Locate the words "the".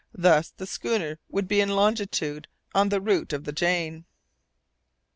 0.49-0.65, 2.89-2.99, 3.43-3.51